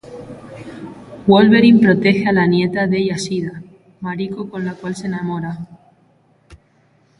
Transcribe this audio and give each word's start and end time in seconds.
Wolverine 1.27 1.79
protege 1.79 2.27
a 2.27 2.31
la 2.31 2.47
nieta 2.47 2.87
de 2.87 3.05
Yashida, 3.05 3.61
Mariko 3.99 4.49
con 4.49 4.65
la 4.65 4.73
cual 4.73 4.95
se 4.95 5.05
enamora. 5.05 5.59